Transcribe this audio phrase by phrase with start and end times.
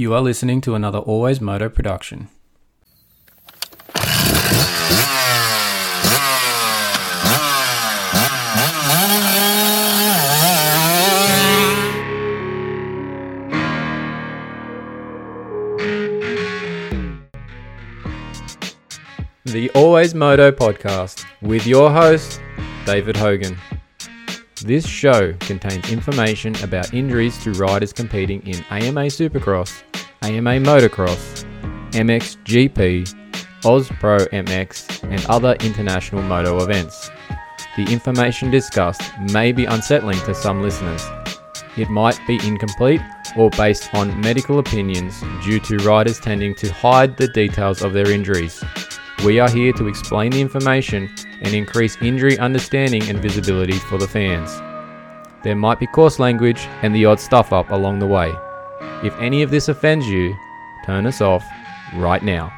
[0.00, 2.28] You are listening to another Always Moto production.
[19.44, 22.40] The Always Moto podcast with your host,
[22.86, 23.58] David Hogan.
[24.64, 29.82] This show contains information about injuries to riders competing in AMA Supercross,
[30.22, 31.46] AMA Motocross,
[31.92, 37.10] MXGP, Oz Pro MX, and other international moto events.
[37.74, 39.00] The information discussed
[39.32, 41.02] may be unsettling to some listeners.
[41.78, 43.00] It might be incomplete
[43.34, 48.10] or based on medical opinions due to riders tending to hide the details of their
[48.10, 48.62] injuries.
[49.24, 51.08] We are here to explain the information
[51.40, 54.54] and increase injury understanding and visibility for the fans.
[55.42, 58.34] There might be coarse language and the odd stuff up along the way.
[59.02, 60.34] If any of this offends you,
[60.84, 61.44] turn us off
[61.96, 62.52] right now.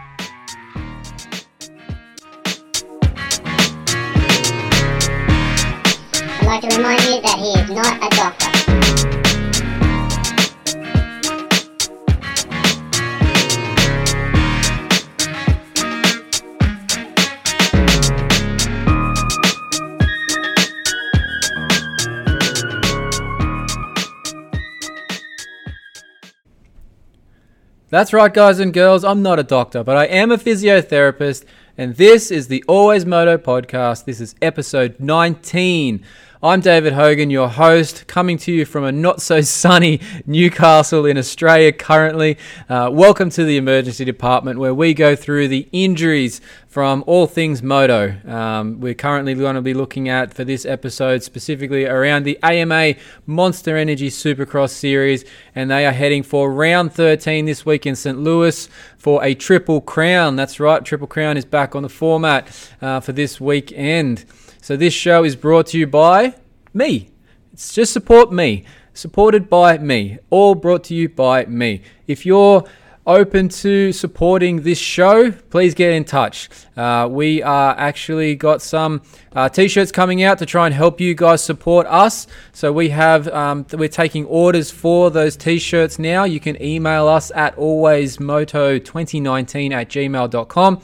[6.15, 8.52] I'd like to remind you that he is not a doctor.
[27.93, 29.05] That's right, guys and girls.
[29.05, 31.45] I'm not a doctor, but I am a physiotherapist,
[31.77, 34.07] and this is the Always Moto podcast.
[34.07, 36.03] This is episode 19.
[36.45, 41.17] I'm David Hogan, your host, coming to you from a not so sunny Newcastle in
[41.17, 42.37] Australia currently.
[42.69, 47.63] Uh, welcome to the emergency department where we go through the injuries from all things
[47.63, 48.17] moto.
[48.29, 52.95] Um, we're currently going to be looking at for this episode specifically around the AMA
[53.25, 58.19] Monster Energy Supercross Series, and they are heading for round 13 this week in St.
[58.19, 58.69] Louis
[58.99, 60.35] for a Triple Crown.
[60.35, 62.49] That's right, Triple Crown is back on the format
[62.81, 64.25] uh, for this weekend.
[64.63, 66.35] So this show is brought to you by
[66.73, 67.09] me.
[67.53, 68.65] It's just support me.
[68.95, 70.19] Supported by me.
[70.31, 71.83] All brought to you by me.
[72.07, 72.63] If you're
[73.05, 76.49] open to supporting this show, please get in touch.
[76.77, 79.03] Uh, we are actually got some
[79.33, 82.29] uh, t-shirts coming out to try and help you guys support us.
[82.53, 86.23] So we have um, we're taking orders for those t-shirts now.
[86.23, 90.81] You can email us at alwaysmoto2019 at gmail.com.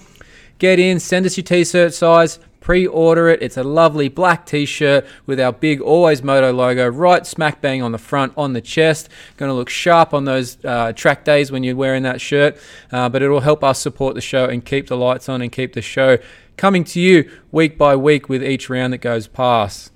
[0.59, 3.41] Get in, send us your t-shirt size pre-order it.
[3.41, 7.93] It's a lovely black t-shirt with our big Always Moto logo right smack bang on
[7.93, 9.09] the front, on the chest.
[9.39, 12.59] Going to look sharp on those uh, track days when you're wearing that shirt,
[12.93, 15.73] uh, but it'll help us support the show and keep the lights on and keep
[15.73, 16.19] the show
[16.59, 19.91] coming to you week by week with each round that goes past.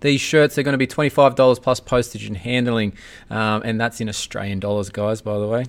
[0.00, 2.94] These shirts are going to be $25 plus postage and handling,
[3.28, 5.66] um, and that's in Australian dollars, guys, by the way.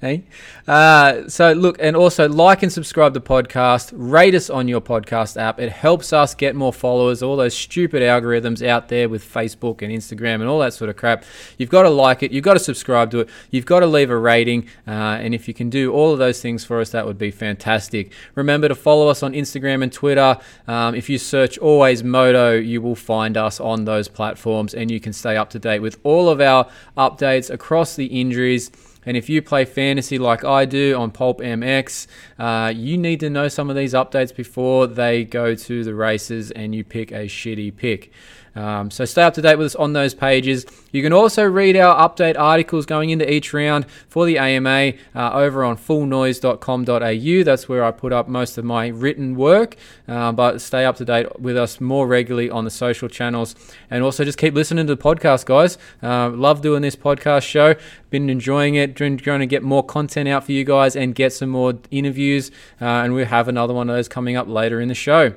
[0.00, 0.22] Hey,
[0.68, 3.90] uh, so look, and also like and subscribe to the podcast.
[3.92, 5.58] Rate us on your podcast app.
[5.58, 7.20] It helps us get more followers.
[7.20, 10.94] All those stupid algorithms out there with Facebook and Instagram and all that sort of
[10.94, 11.24] crap.
[11.56, 12.30] You've got to like it.
[12.30, 13.28] You've got to subscribe to it.
[13.50, 14.68] You've got to leave a rating.
[14.86, 17.32] Uh, and if you can do all of those things for us, that would be
[17.32, 18.12] fantastic.
[18.36, 20.38] Remember to follow us on Instagram and Twitter.
[20.68, 25.00] Um, if you search Always Moto, you will find us on those platforms, and you
[25.00, 28.70] can stay up to date with all of our updates across the injuries.
[29.08, 32.06] And if you play fantasy like I do on Pulp MX,
[32.38, 36.50] uh, you need to know some of these updates before they go to the races
[36.50, 38.12] and you pick a shitty pick.
[38.58, 40.66] Um, so stay up to date with us on those pages.
[40.90, 45.32] You can also read our update articles going into each round for the AMA uh,
[45.32, 47.44] over on fullnoise.com.au.
[47.44, 49.76] That's where I put up most of my written work.
[50.08, 53.54] Uh, but stay up to date with us more regularly on the social channels.
[53.90, 55.78] And also just keep listening to the podcast, guys.
[56.02, 57.76] Uh, love doing this podcast show.
[58.10, 58.96] Been enjoying it.
[58.96, 62.50] Trying to get more content out for you guys and get some more interviews.
[62.80, 65.34] Uh, and we'll have another one of those coming up later in the show.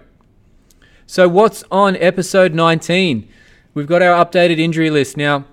[1.11, 3.27] So, what's on episode 19?
[3.73, 5.17] We've got our updated injury list.
[5.17, 5.43] Now,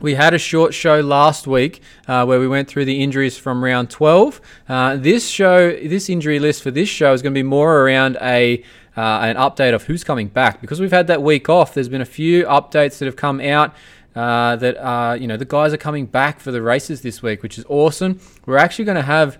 [0.00, 3.62] we had a short show last week uh, where we went through the injuries from
[3.62, 4.40] round 12.
[4.66, 8.16] Uh, this show, this injury list for this show is going to be more around
[8.22, 8.64] a
[8.96, 11.74] uh, an update of who's coming back because we've had that week off.
[11.74, 13.76] There's been a few updates that have come out.
[14.14, 17.58] Uh, that you know, the guys are coming back for the races this week, which
[17.58, 18.18] is awesome.
[18.46, 19.38] We're actually going to have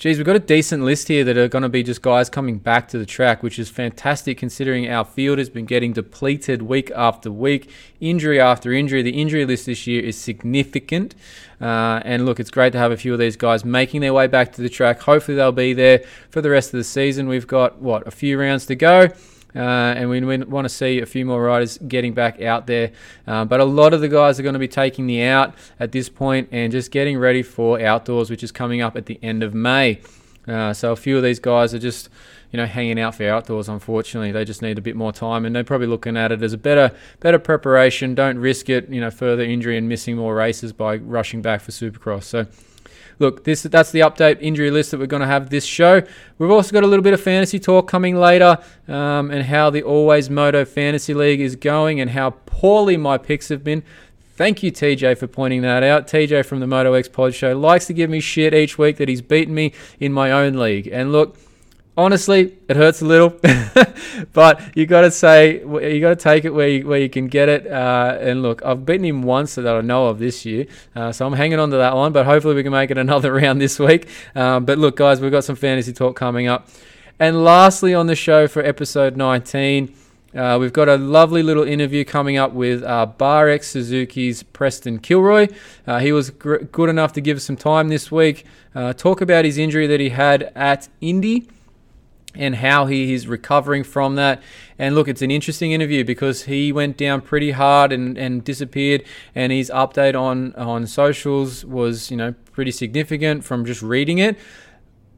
[0.00, 2.56] Geez, we've got a decent list here that are going to be just guys coming
[2.56, 6.90] back to the track, which is fantastic considering our field has been getting depleted week
[6.96, 7.70] after week,
[8.00, 9.02] injury after injury.
[9.02, 11.14] The injury list this year is significant.
[11.60, 14.26] Uh, and look, it's great to have a few of these guys making their way
[14.26, 15.02] back to the track.
[15.02, 17.28] Hopefully, they'll be there for the rest of the season.
[17.28, 19.08] We've got, what, a few rounds to go.
[19.54, 22.92] Uh, and we, we want to see a few more riders getting back out there.
[23.26, 25.92] Uh, but a lot of the guys are going to be taking the out at
[25.92, 29.42] this point and just getting ready for outdoors, which is coming up at the end
[29.42, 30.00] of May.
[30.46, 32.08] Uh, so a few of these guys are just
[32.50, 33.68] you know, hanging out for outdoors.
[33.68, 36.52] Unfortunately, they just need a bit more time, and they're probably looking at it as
[36.52, 38.14] a better, better preparation.
[38.14, 41.70] Don't risk it, you know, further injury and missing more races by rushing back for
[41.70, 42.24] Supercross.
[42.24, 42.46] So,
[43.20, 46.02] look, this that's the update injury list that we're going to have this show.
[46.38, 48.58] We've also got a little bit of fantasy talk coming later,
[48.88, 53.48] um, and how the Always Moto Fantasy League is going, and how poorly my picks
[53.50, 53.84] have been.
[54.34, 56.06] Thank you, TJ, for pointing that out.
[56.06, 59.08] TJ from the Moto X Pod Show likes to give me shit each week that
[59.08, 60.88] he's beaten me in my own league.
[60.90, 61.36] And look,
[61.96, 63.30] honestly, it hurts a little,
[64.32, 67.28] but you got to say you got to take it where you, where you can
[67.28, 67.66] get it.
[67.66, 71.26] Uh, and look, I've beaten him once that I know of this year, uh, so
[71.26, 72.12] I'm hanging on to that one.
[72.12, 74.08] But hopefully, we can make it another round this week.
[74.34, 76.68] Um, but look, guys, we've got some fantasy talk coming up.
[77.18, 79.96] And lastly, on the show for episode 19.
[80.32, 85.48] Uh, we've got a lovely little interview coming up with uh, Suzuki's Preston Kilroy.
[85.88, 89.20] Uh, he was gr- good enough to give us some time this week, uh, talk
[89.20, 91.48] about his injury that he had at Indy
[92.34, 94.42] and how he is recovering from that.
[94.78, 99.04] And look, it's an interesting interview because he went down pretty hard and, and disappeared,
[99.34, 104.38] and his update on, on socials was, you know, pretty significant from just reading it.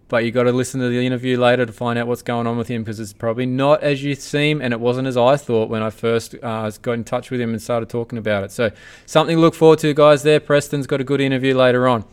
[0.08, 2.58] But you got to listen to the interview later to find out what's going on
[2.58, 5.70] with him because it's probably not as you seem, and it wasn't as I thought
[5.70, 8.52] when I first uh, got in touch with him and started talking about it.
[8.52, 8.70] So
[9.06, 10.22] something to look forward to, guys.
[10.22, 12.04] There, Preston's got a good interview later on.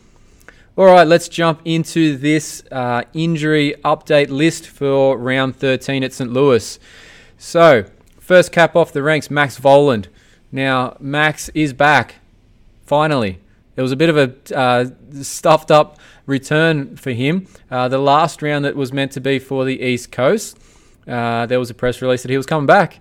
[0.76, 6.32] All right, let's jump into this uh, injury update list for round 13 at St.
[6.32, 6.78] Louis.
[7.36, 7.86] So,
[8.20, 10.06] first cap off the ranks, Max Vohland.
[10.52, 12.16] Now, Max is back,
[12.86, 13.40] finally.
[13.74, 14.86] It was a bit of a uh,
[15.22, 17.48] stuffed up return for him.
[17.68, 20.56] Uh, the last round that was meant to be for the East Coast,
[21.08, 23.00] uh, there was a press release that he was coming back.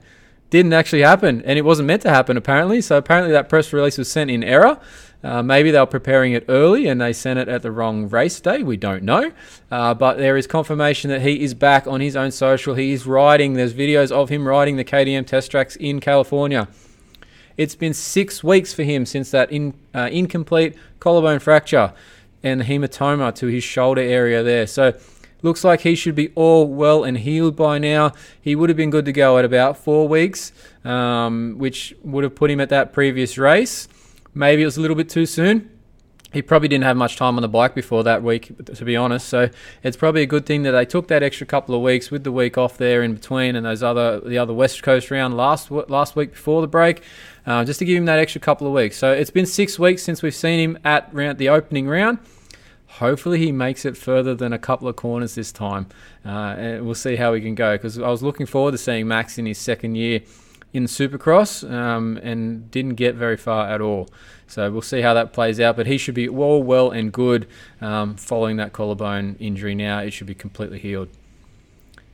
[0.50, 2.82] Didn't actually happen, and it wasn't meant to happen apparently.
[2.82, 4.80] So apparently that press release was sent in error.
[5.22, 8.40] Uh, maybe they were preparing it early and they sent it at the wrong race
[8.40, 8.64] day.
[8.64, 9.32] We don't know.
[9.70, 12.76] Uh, but there is confirmation that he is back on his own social.
[12.76, 13.54] He is riding.
[13.54, 16.70] There's videos of him riding the KTM test tracks in California.
[17.58, 21.94] It's been six weeks for him since that in, uh, incomplete collarbone fracture
[22.42, 24.66] and hematoma to his shoulder area there.
[24.66, 24.94] So
[25.42, 28.14] looks like he should be all well and healed by now.
[28.42, 30.54] He would have been good to go at about four weeks,
[30.86, 33.90] um, which would have put him at that previous race.
[34.34, 35.70] Maybe it was a little bit too soon.
[36.32, 39.28] He probably didn't have much time on the bike before that week, to be honest.
[39.28, 39.50] So
[39.82, 42.32] it's probably a good thing that they took that extra couple of weeks with the
[42.32, 46.16] week off there in between and those other the other West Coast round last last
[46.16, 47.02] week before the break,
[47.48, 48.96] uh, just to give him that extra couple of weeks.
[48.96, 52.20] So it's been six weeks since we've seen him at round, the opening round.
[52.86, 55.88] Hopefully he makes it further than a couple of corners this time,
[56.24, 57.74] uh, and we'll see how he can go.
[57.76, 60.22] Because I was looking forward to seeing Max in his second year
[60.74, 64.10] in Supercross um, and didn't get very far at all.
[64.48, 65.76] So we'll see how that plays out.
[65.76, 67.48] But he should be all well and good
[67.82, 70.00] um, following that collarbone injury now.
[70.00, 71.10] It should be completely healed.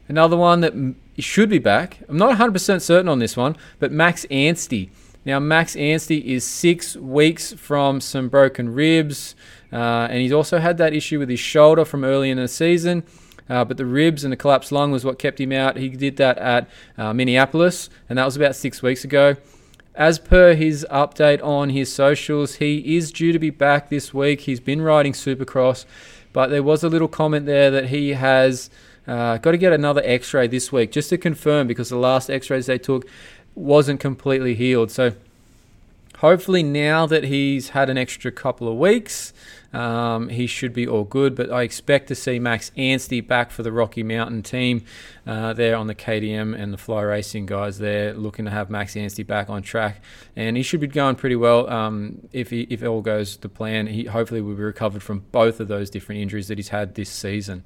[0.08, 2.00] Another one that should be back.
[2.08, 4.90] I'm not 100% certain on this one, but Max Anstie.
[5.26, 9.36] Now, Max Anstie is six weeks from some broken ribs,
[9.74, 13.04] uh, and he's also had that issue with his shoulder from early in the season.
[13.50, 15.78] Uh, but the ribs and the collapsed lung was what kept him out.
[15.78, 19.36] He did that at uh, Minneapolis, and that was about six weeks ago.
[19.94, 24.42] As per his update on his socials, he is due to be back this week.
[24.42, 25.86] He's been riding Supercross,
[26.34, 28.70] but there was a little comment there that he has
[29.08, 32.30] uh, got to get another x ray this week just to confirm because the last
[32.30, 33.08] x rays they took
[33.54, 34.92] wasn't completely healed.
[34.92, 35.14] So
[36.26, 39.32] hopefully, now that he's had an extra couple of weeks,
[39.74, 43.62] um, he should be all good, but I expect to see Max Anstie back for
[43.62, 44.84] the Rocky Mountain team
[45.28, 48.96] uh, there on the KTM and the Fly Racing guys there, looking to have Max
[48.96, 50.02] Anstie back on track,
[50.36, 53.86] and he should be going pretty well um, if he, if all goes to plan.
[53.86, 57.10] He hopefully will be recovered from both of those different injuries that he's had this
[57.10, 57.64] season.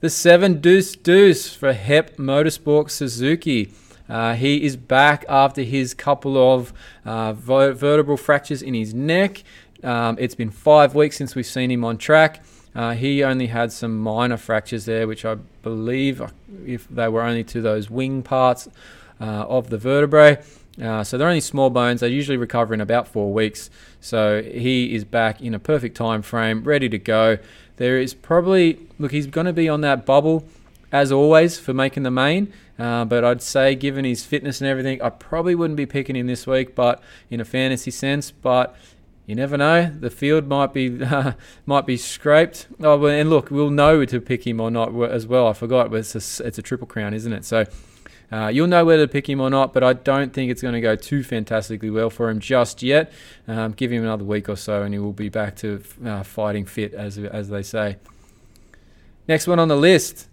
[0.00, 3.72] The seven deuce deuce for Hep Motorsport Suzuki.
[4.08, 6.72] Uh, he is back after his couple of
[7.04, 9.42] uh, vertebral fractures in his neck.
[9.82, 12.42] Um, it's been five weeks since we've seen him on track.
[12.74, 16.28] Uh, he only had some minor fractures there, which I believe, uh,
[16.66, 18.68] if they were only to those wing parts
[19.20, 20.42] uh, of the vertebrae.
[20.80, 22.00] Uh, so they're only small bones.
[22.00, 23.68] They usually recover in about four weeks.
[24.00, 27.38] So he is back in a perfect time frame, ready to go.
[27.76, 30.44] There is probably look, he's going to be on that bubble
[30.92, 32.52] as always for making the main.
[32.78, 36.28] Uh, but I'd say, given his fitness and everything, I probably wouldn't be picking him
[36.28, 38.30] this week, but in a fantasy sense.
[38.30, 38.76] But
[39.26, 39.90] you never know.
[39.90, 41.32] The field might be uh,
[41.66, 42.66] might be scraped.
[42.80, 45.48] Oh, and look, we'll know to pick him or not as well.
[45.48, 47.44] I forgot, but it's a, it's a triple crown, isn't it?
[47.44, 47.66] So
[48.30, 50.74] uh, you'll know whether to pick him or not, but I don't think it's going
[50.74, 53.12] to go too fantastically well for him just yet.
[53.46, 56.64] Um, give him another week or so, and he will be back to uh, fighting
[56.64, 57.96] fit, as as they say.
[59.26, 60.28] Next one on the list,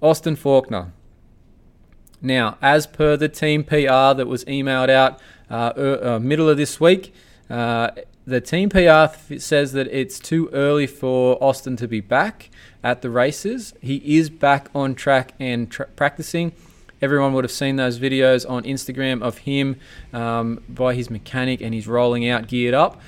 [0.00, 0.92] Austin Faulkner.
[2.22, 6.78] Now, as per the team PR that was emailed out uh, uh, middle of this
[6.78, 7.14] week,
[7.48, 7.90] uh,
[8.26, 9.06] the team PR
[9.38, 12.50] says that it's too early for Austin to be back
[12.82, 13.74] at the races.
[13.80, 16.52] He is back on track and tra- practicing.
[17.02, 19.76] Everyone would have seen those videos on Instagram of him
[20.12, 23.00] um, by his mechanic and he's rolling out geared up.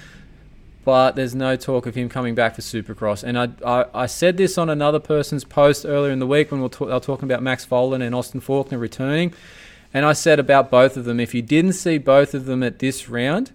[0.85, 3.23] But there's no talk of him coming back for Supercross.
[3.23, 6.61] And I, I, I said this on another person's post earlier in the week when
[6.61, 9.33] we were, were talking about Max Vohland and Austin Faulkner returning.
[9.95, 12.81] And I said about both of them, if you didn't see both of them at
[12.81, 13.53] this round,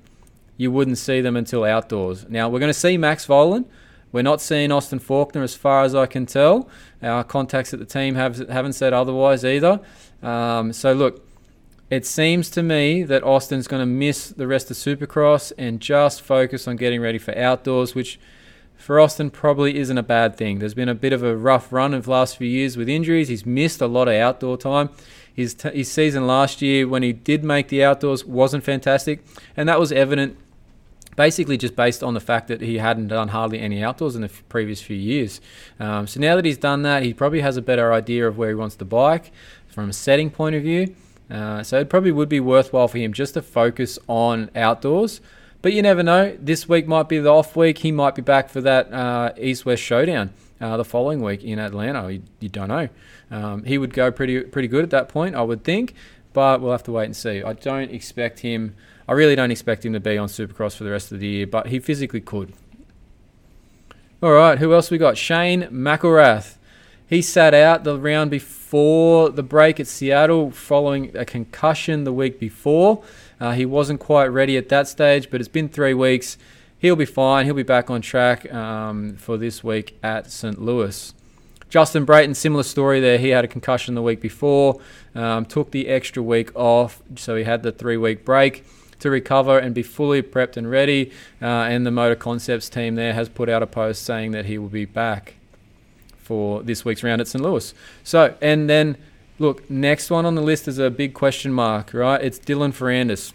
[0.55, 2.27] you wouldn't see them until outdoors.
[2.29, 3.65] Now, we're going to see Max Vohland.
[4.11, 6.69] We're not seeing Austin Faulkner as far as I can tell.
[7.03, 9.81] Our contacts at the team have, haven't said otherwise either.
[10.23, 11.26] Um, so look,
[11.89, 16.21] it seems to me that Austin's going to miss the rest of Supercross and just
[16.21, 18.19] focus on getting ready for outdoors, which
[18.75, 20.59] for Austin probably isn't a bad thing.
[20.59, 23.29] There's been a bit of a rough run of the last few years with injuries.
[23.29, 24.89] He's missed a lot of outdoor time.
[25.33, 29.23] His, t- his season last year, when he did make the outdoors, wasn't fantastic,
[29.55, 30.37] and that was evident
[31.15, 34.27] basically just based on the fact that he hadn't done hardly any outdoors in the
[34.27, 35.41] f- previous few years.
[35.79, 38.49] Um, so now that he's done that, he probably has a better idea of where
[38.49, 39.31] he wants to bike
[39.67, 40.95] from a setting point of view.
[41.29, 45.21] Uh, so it probably would be worthwhile for him just to focus on outdoors.
[45.61, 46.37] But you never know.
[46.39, 47.79] This week might be the off week.
[47.79, 50.31] He might be back for that uh, East West showdown
[50.61, 52.11] uh, the following week in Atlanta.
[52.11, 52.89] You, you don't know.
[53.29, 55.93] Um, he would go pretty pretty good at that point, I would think.
[56.33, 57.41] But we'll have to wait and see.
[57.41, 58.75] I don't expect him.
[59.07, 61.47] I really don't expect him to be on Supercross for the rest of the year,
[61.47, 62.53] but he physically could.
[64.21, 65.17] All right, who else we got?
[65.17, 66.55] Shane McElrath.
[67.07, 72.39] He sat out the round before the break at Seattle following a concussion the week
[72.39, 73.03] before.
[73.39, 76.37] Uh, he wasn't quite ready at that stage, but it's been three weeks.
[76.79, 77.45] He'll be fine.
[77.45, 80.61] He'll be back on track um, for this week at St.
[80.61, 81.13] Louis.
[81.69, 83.17] Justin Brayton, similar story there.
[83.17, 84.79] He had a concussion the week before,
[85.15, 88.65] um, took the extra week off, so he had the three week break
[88.99, 91.11] to recover and be fully prepped and ready.
[91.41, 94.69] Uh, and the MotoConcepts team there has put out a post saying that he will
[94.69, 95.35] be back
[96.27, 97.41] for this week's round at St.
[97.41, 97.73] Louis.
[98.03, 98.97] So, and then
[99.39, 102.21] look, next one on the list is a big question mark, right?
[102.21, 103.31] It's Dylan Ferrandis.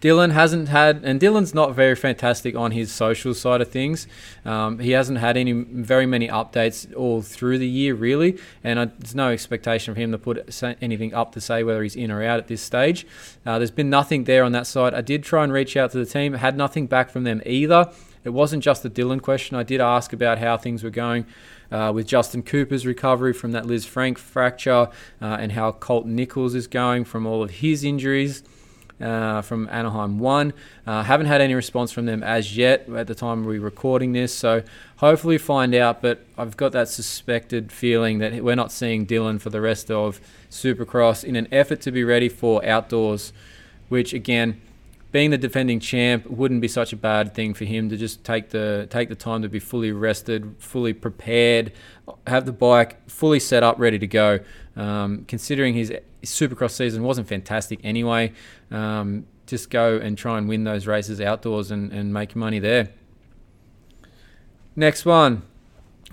[0.00, 4.08] Dylan hasn't had, and Dylan's not very fantastic on his social side of things.
[4.44, 8.86] Um, he hasn't had any very many updates all through the year, really, and I,
[8.86, 12.20] there's no expectation for him to put anything up to say whether he's in or
[12.20, 13.06] out at this stage.
[13.46, 14.92] Uh, there's been nothing there on that side.
[14.92, 17.92] I did try and reach out to the team, had nothing back from them either.
[18.24, 19.56] It wasn't just the Dylan question.
[19.56, 21.26] I did ask about how things were going
[21.70, 24.88] uh, with Justin Cooper's recovery from that Lisfranc fracture
[25.20, 28.42] uh, and how Colt Nichols is going from all of his injuries.
[29.00, 30.52] Uh, from Anaheim 1.
[30.86, 34.32] Uh, haven't had any response from them as yet at the time we're recording this,
[34.32, 34.62] so
[34.98, 36.00] hopefully find out.
[36.00, 40.20] But I've got that suspected feeling that we're not seeing Dylan for the rest of
[40.52, 43.32] Supercross in an effort to be ready for outdoors,
[43.88, 44.60] which again,
[45.12, 48.48] being the defending champ wouldn't be such a bad thing for him to just take
[48.48, 51.72] the take the time to be fully rested, fully prepared,
[52.26, 54.40] have the bike fully set up, ready to go.
[54.74, 55.92] Um, considering his
[56.22, 58.32] Supercross season wasn't fantastic anyway,
[58.70, 62.88] um, just go and try and win those races outdoors and, and make money there.
[64.74, 65.42] Next one,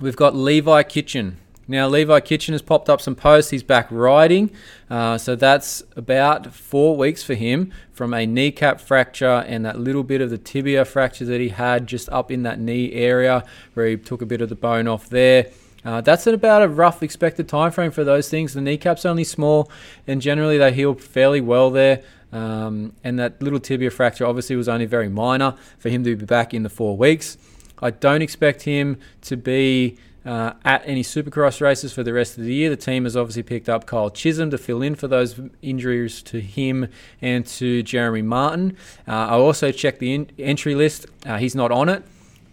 [0.02, 1.38] we've got Levi Kitchen.
[1.70, 3.52] Now, Levi Kitchen has popped up some posts.
[3.52, 4.50] He's back riding.
[4.90, 10.04] Uh, so that's about four weeks for him from a kneecap fracture and that little
[10.04, 13.46] bit of the tibia fracture that he had just up in that knee area
[13.76, 15.46] where he took a bit of the bone off there.
[15.86, 18.56] Uh, that's at about a rough expected time frame for those things.
[18.56, 19.72] The kneecap's only small,
[20.08, 22.02] and generally they heal fairly well there.
[22.34, 26.26] Um, and that little tibia fracture obviously was only very minor for him to be
[26.26, 27.38] back in the four weeks.
[27.80, 30.00] I don't expect him to be
[30.30, 32.70] uh, at any supercross races for the rest of the year.
[32.70, 36.40] The team has obviously picked up Kyle Chisholm to fill in for those injuries to
[36.40, 36.88] him
[37.20, 38.78] and to Jeremy Martin.
[39.08, 41.08] Uh, I also checked the in- entry list.
[41.26, 42.04] Uh, he's not on it,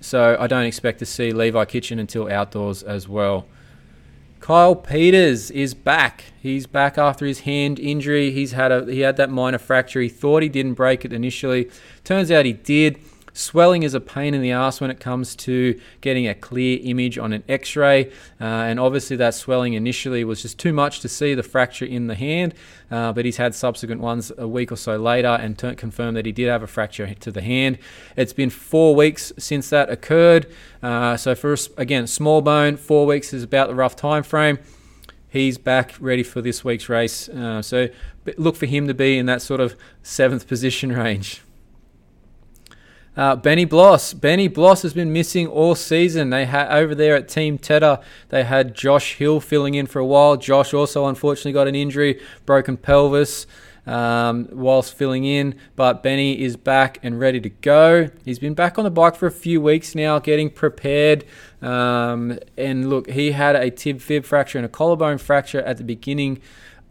[0.01, 3.47] so I don't expect to see Levi Kitchen until outdoors as well.
[4.41, 6.25] Kyle Peters is back.
[6.41, 8.31] He's back after his hand injury.
[8.31, 10.01] He's had a he had that minor fracture.
[10.01, 11.71] He thought he didn't break it initially.
[12.05, 12.99] Turns out he did.
[13.37, 17.19] Swelling is a pain in the ass when it comes to getting a clear image
[17.19, 18.07] on an x ray.
[18.41, 22.07] Uh, and obviously, that swelling initially was just too much to see the fracture in
[22.07, 22.55] the hand.
[22.91, 26.25] Uh, but he's had subsequent ones a week or so later and t- confirmed that
[26.25, 27.77] he did have a fracture to the hand.
[28.17, 30.47] It's been four weeks since that occurred.
[30.83, 34.59] Uh, so, for again, small bone, four weeks is about the rough time frame
[35.29, 37.29] he's back ready for this week's race.
[37.29, 37.89] Uh, so
[38.39, 41.43] look for him to be in that sort of seventh position range.
[43.17, 44.13] Uh, Benny Bloss.
[44.13, 46.31] Benny Bloss has been missing all season.
[46.31, 48.01] They had over there at Team Tedder.
[48.29, 50.37] They had Josh Hill filling in for a while.
[50.37, 53.47] Josh also unfortunately got an injury, broken pelvis
[53.87, 55.55] um, whilst filling in.
[55.77, 58.11] But Benny is back and ready to go.
[58.25, 61.25] He's been back on the bike for a few weeks now, getting prepared.
[61.63, 65.85] Um, and look, he had a tib fib fracture and a collarbone fracture at the
[65.85, 66.43] beginning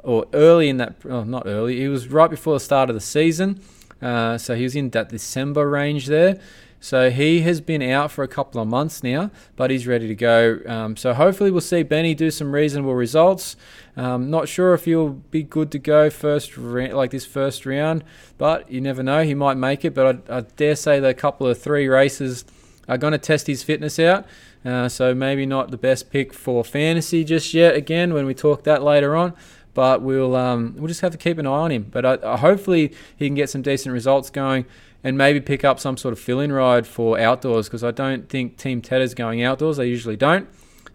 [0.05, 3.01] or early in that, oh, not early, it was right before the start of the
[3.01, 3.59] season.
[4.05, 6.39] Uh, so he was in that December range there.
[6.79, 10.13] So he has been out for a couple of months now, but he's ready to
[10.13, 10.59] go.
[10.67, 13.55] Um, so hopefully we'll see Benny do some reasonable results.
[13.97, 18.03] Um, not sure if he'll be good to go first ra- like this first round,
[18.37, 19.23] but you never know.
[19.23, 22.45] He might make it, but I, I dare say the couple of three races
[22.87, 24.27] are going to test his fitness out.
[24.63, 27.73] Uh, so maybe not the best pick for fantasy just yet.
[27.75, 29.33] Again, when we talk that later on,
[29.75, 31.83] but we'll um, we'll just have to keep an eye on him.
[31.91, 34.65] But hopefully he can get some decent results going
[35.03, 38.57] and maybe pick up some sort of fill-in ride for outdoors because I don't think
[38.57, 39.77] Team Tedder's going outdoors.
[39.77, 40.49] They usually don't.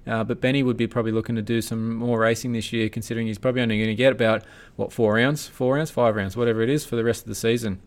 [0.07, 3.27] Uh, but Benny would be probably looking to do some more racing this year, considering
[3.27, 4.43] he's probably only going to get about
[4.75, 7.35] what four rounds, four rounds, five rounds, whatever it is, for the rest of the
[7.35, 7.81] season.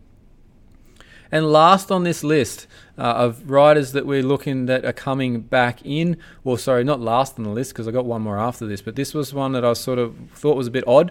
[1.34, 5.84] And last on this list uh, of riders that we're looking that are coming back
[5.84, 8.80] in, well, sorry, not last on the list because I got one more after this,
[8.80, 11.10] but this was one that I sort of thought was a bit odd.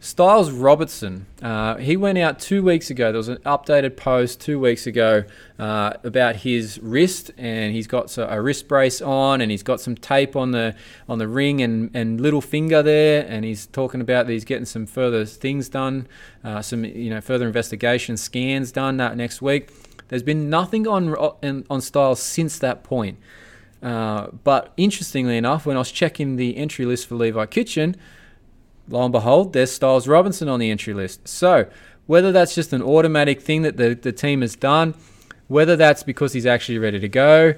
[0.00, 3.10] Stilez Robertson, uh, he went out two weeks ago.
[3.10, 5.24] There was an updated post two weeks ago
[5.58, 9.96] uh, about his wrist, and he's got a wrist brace on, and he's got some
[9.96, 10.76] tape on the
[11.08, 14.66] on the ring and, and little finger there, and he's talking about that he's getting
[14.66, 16.06] some further things done,
[16.44, 19.72] uh, some you know further investigation scans done that next week.
[20.08, 23.18] There's been nothing on on, on Styles since that point.
[23.82, 27.96] Uh, but interestingly enough, when I was checking the entry list for Levi Kitchen
[28.88, 31.28] lo and behold, there's Stilez Robinson on the entry list.
[31.28, 31.68] So,
[32.06, 34.94] whether that's just an automatic thing that the, the team has done,
[35.46, 37.54] whether that's because he's actually ready to go,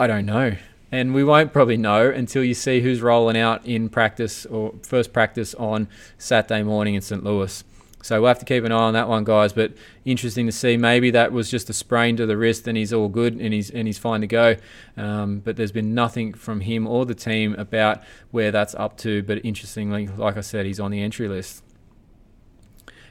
[0.00, 0.56] I don't know.
[0.90, 5.12] And we won't probably know until you see who's rolling out in practice or first
[5.12, 7.24] practice on Saturday morning in St.
[7.24, 7.64] Louis.
[8.02, 9.52] So we'll have to keep an eye on that one, guys.
[9.52, 9.72] But
[10.04, 10.76] interesting to see.
[10.76, 13.70] Maybe that was just a sprain to the wrist, and he's all good and he's
[13.70, 14.56] and he's fine to go.
[14.96, 19.22] Um, but there's been nothing from him or the team about where that's up to.
[19.22, 21.62] But interestingly, like I said, he's on the entry list.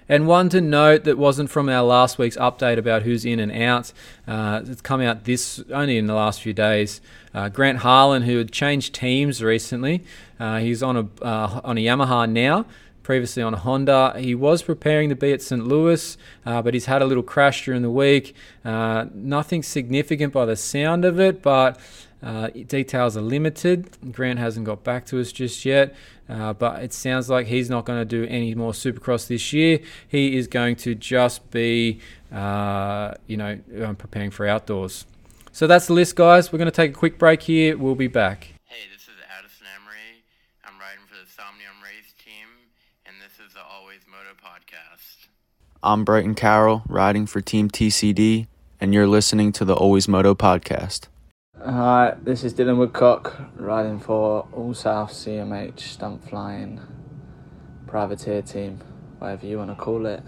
[0.10, 3.50] And one to note that wasn't from our last week's update about who's in and
[3.50, 3.94] out.
[4.28, 7.00] Uh, it's come out this only in the last few days.
[7.34, 10.04] Uh, Grant Harlan, who had changed teams recently,
[10.38, 12.66] uh, he's on a uh, on a Yamaha now
[13.04, 14.14] previously on a Honda.
[14.18, 15.66] He was preparing to be at St.
[15.66, 18.36] Louis, uh, but he's had a little crash during the week.
[18.64, 21.80] Uh, nothing significant by the sound of it, but
[22.24, 23.90] uh, details are limited.
[24.12, 25.96] Grant hasn't got back to us just yet,
[26.30, 29.80] uh, but it sounds like he's not going to do any more Supercross this year.
[30.08, 32.00] He is going to just be,
[32.32, 35.06] uh, you know, um, preparing for outdoors.
[35.52, 36.52] So that's the list, guys.
[36.54, 37.78] We're going to take a quick break here.
[37.78, 38.54] We'll be back.
[38.66, 40.24] Hey, this is Addison Emery.
[40.64, 42.48] I'm riding for the Somnium Race team
[43.06, 45.28] and this is the Always Moto podcast.
[45.84, 48.46] I'm Brighton Carroll, riding for Team TCD,
[48.80, 51.08] and you're listening to the Always Moto podcast.
[51.60, 56.82] Hi, this is Dylan Woodcock, riding for All South CMH Stunt Flying
[57.88, 58.80] Privateer Team,
[59.18, 60.22] whatever you want to call it.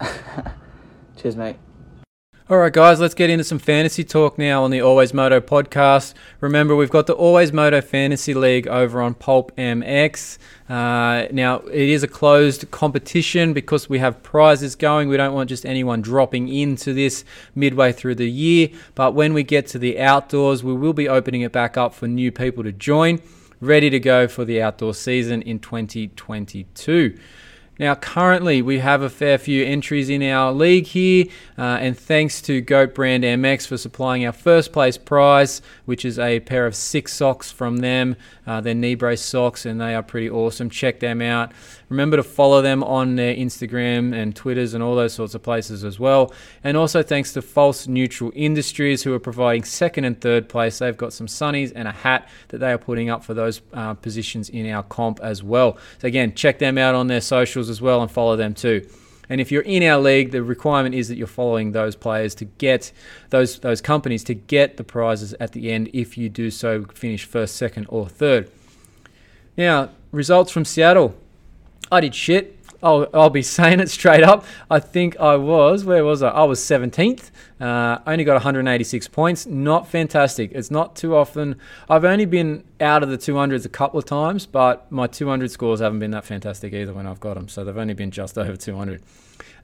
[1.16, 1.56] Cheers, mate.
[2.50, 6.12] All right, guys, let's get into some fantasy talk now on the Always Moto podcast.
[6.42, 10.36] Remember, we've got the Always Moto Fantasy League over on Pulp MX.
[10.68, 15.08] Uh, now, it is a closed competition because we have prizes going.
[15.08, 18.68] We don't want just anyone dropping into this midway through the year.
[18.94, 22.08] But when we get to the outdoors, we will be opening it back up for
[22.08, 23.22] new people to join,
[23.58, 27.18] ready to go for the outdoor season in 2022.
[27.78, 31.26] Now, currently, we have a fair few entries in our league here,
[31.58, 36.16] uh, and thanks to Goat Brand MX for supplying our first place prize, which is
[36.16, 38.14] a pair of six socks from them.
[38.46, 40.70] Uh, they're knee brace socks, and they are pretty awesome.
[40.70, 41.50] Check them out.
[41.88, 45.84] Remember to follow them on their Instagram and Twitters and all those sorts of places
[45.84, 46.32] as well.
[46.62, 50.78] And also thanks to False Neutral Industries, who are providing second and third place.
[50.78, 53.94] They've got some sunnies and a hat that they are putting up for those uh,
[53.94, 55.78] positions in our comp as well.
[55.98, 58.88] So, again, check them out on their socials as well and follow them too.
[59.28, 62.44] And if you're in our league, the requirement is that you're following those players to
[62.44, 62.92] get
[63.30, 65.90] those those companies to get the prizes at the end.
[65.92, 68.50] If you do so, finish first, second, or third.
[69.56, 71.14] Now, results from Seattle.
[71.90, 72.58] I did shit.
[72.82, 74.44] I'll, I'll be saying it straight up.
[74.70, 76.28] I think I was, where was I?
[76.30, 77.30] I was 17th.
[77.60, 79.46] Uh, only got 186 points.
[79.46, 80.52] Not fantastic.
[80.52, 81.56] It's not too often.
[81.88, 85.80] I've only been out of the 200s a couple of times, but my 200 scores
[85.80, 87.48] haven't been that fantastic either when I've got them.
[87.48, 89.02] So they've only been just over 200.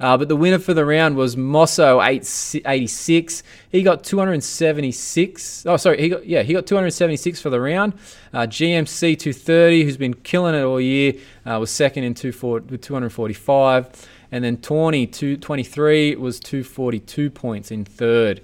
[0.01, 3.43] Uh, but the winner for the round was Mosso 86.
[3.71, 5.67] He got 276.
[5.67, 7.93] Oh, sorry, he got yeah, he got 276 for the round.
[8.33, 11.13] Uh, GMC 230, who's been killing it all year,
[11.45, 14.09] uh, was second in two four, with 245.
[14.33, 18.41] And then Tawny 223 was 242 points in third.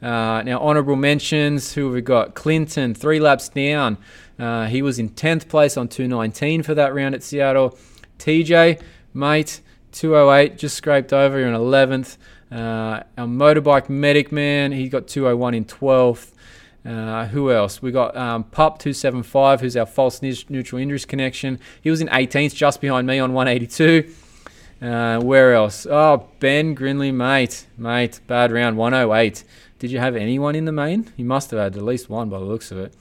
[0.00, 2.34] Uh, now, honourable mentions who have we got?
[2.34, 3.98] Clinton, three laps down.
[4.38, 7.76] Uh, he was in 10th place on 219 for that round at Seattle.
[8.18, 8.80] TJ,
[9.12, 9.60] mate,
[9.92, 11.38] 208, just scraped over.
[11.40, 12.16] In 11th.
[12.50, 16.32] Uh, our motorbike medic man, he got 201 in 12th.
[16.84, 17.82] Uh, who else?
[17.82, 21.60] We got um, Pup 275, who's our false neutral injuries connection.
[21.82, 24.14] He was in 18th, just behind me on 182.
[24.80, 25.86] Uh, where else?
[25.90, 27.66] Oh, Ben Grinley, mate.
[27.76, 29.44] Mate, bad round, 108.
[29.78, 31.12] Did you have anyone in the main?
[31.16, 32.94] You must have had at least one by the looks of it.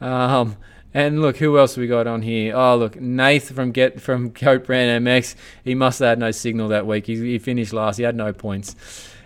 [0.00, 0.56] Um,
[0.94, 2.54] and look, who else we got on here?
[2.54, 5.34] Oh, look, Nath from Get from Goat Brand MX.
[5.64, 7.06] He must have had no signal that week.
[7.06, 7.96] He, he finished last.
[7.96, 8.76] He had no points.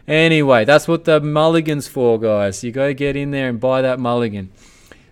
[0.07, 2.62] Anyway, that's what the mulligan's for, guys.
[2.62, 4.52] You got to get in there and buy that mulligan.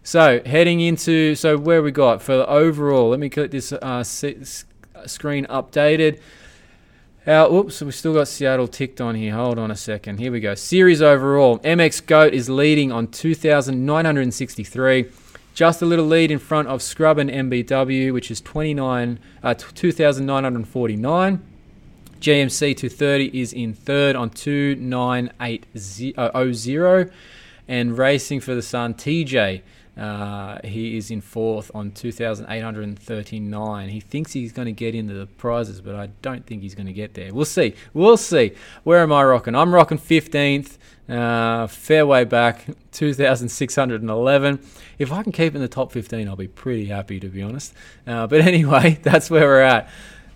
[0.05, 3.09] So heading into so where we got for the overall.
[3.09, 6.21] Let me get this uh, screen updated.
[7.27, 9.33] Uh, oops, we still got Seattle ticked on here.
[9.33, 10.19] Hold on a second.
[10.19, 10.55] Here we go.
[10.55, 11.59] Series overall.
[11.61, 15.07] MX Goat is leading on 2,963.
[15.55, 21.43] Just a little lead in front of Scrub and MBW, which is 29, uh, 2,949.
[22.21, 27.13] GMC 230 is in third on 29800.
[27.69, 29.63] And Racing for the Sun, TJ,
[29.97, 33.89] uh, he is in fourth on 2,839.
[33.89, 36.89] He thinks he's going to get into the prizes, but I don't think he's going
[36.89, 37.33] to get there.
[37.33, 37.77] We'll see.
[37.93, 38.55] We'll see.
[38.83, 39.55] Where am I rocking?
[39.55, 40.79] I'm rocking 15th.
[41.09, 44.59] Uh, fairway back, 2,611.
[44.99, 47.75] If I can keep in the top 15, I'll be pretty happy, to be honest.
[48.07, 49.89] Uh, but anyway, that's where we're at.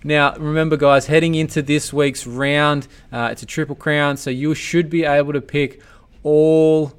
[0.04, 4.54] Now, remember, guys, heading into this week's round, uh, it's a triple crown, so you
[4.54, 5.83] should be able to pick
[6.22, 6.92] all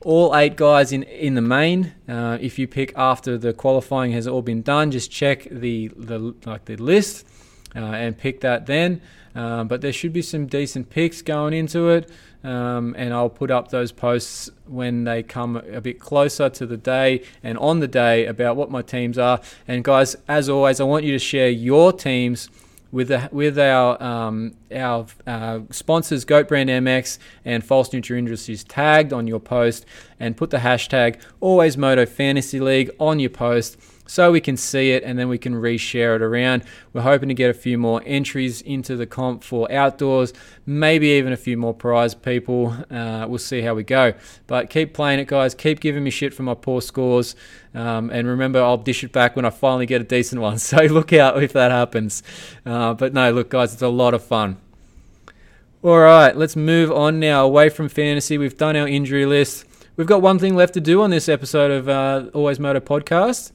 [0.00, 1.92] all eight guys in in the main.
[2.08, 6.34] Uh, if you pick after the qualifying has all been done, just check the the
[6.44, 7.26] like the list
[7.74, 9.00] uh, and pick that then.
[9.34, 12.10] Um, but there should be some decent picks going into it.
[12.44, 16.76] Um, and I'll put up those posts when they come a bit closer to the
[16.76, 19.40] day and on the day about what my teams are.
[19.66, 22.50] And guys, as always, I want you to share your teams
[22.92, 28.62] with the, with our um, our uh, sponsors Goat Brand MX and False Neutral Industries
[28.62, 29.84] tagged on your post,
[30.20, 34.92] and put the hashtag Always Moto Fantasy League on your post so we can see
[34.92, 36.64] it and then we can reshare it around.
[36.92, 40.32] We're hoping to get a few more entries into the comp for outdoors,
[40.66, 42.76] maybe even a few more prize people.
[42.90, 44.12] Uh, we'll see how we go.
[44.46, 45.54] But keep playing it, guys.
[45.54, 47.34] Keep giving me shit for my poor scores.
[47.74, 50.58] Um, and remember, I'll dish it back when I finally get a decent one.
[50.64, 52.22] So look out if that happens.
[52.64, 54.56] Uh, but no, look, guys, it's a lot of fun.
[55.82, 58.38] All right, let's move on now away from fantasy.
[58.38, 59.66] We've done our injury list.
[59.96, 63.52] We've got one thing left to do on this episode of uh, Always Moto podcast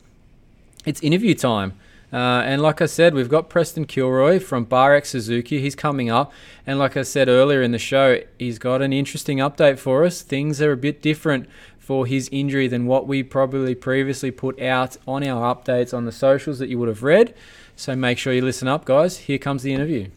[0.86, 1.74] it's interview time.
[2.12, 5.62] Uh, and like I said, we've got Preston Kilroy from Bar Suzuki.
[5.62, 6.34] He's coming up.
[6.66, 10.22] And like I said earlier in the show, he's got an interesting update for us.
[10.24, 14.98] Things are a bit different for his injury than what we probably previously put out
[15.08, 17.36] on our updates on the socials that you would have read.
[17.76, 19.18] So make sure you listen up, guys.
[19.20, 20.10] Here comes the interview.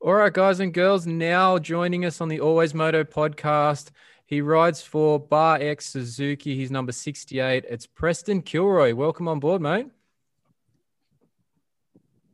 [0.00, 3.90] All right, guys and girls, now joining us on the Always Moto podcast
[4.32, 6.56] he rides for Bar X Suzuki.
[6.56, 7.66] He's number 68.
[7.68, 8.94] It's Preston Kilroy.
[8.94, 9.88] Welcome on board, mate.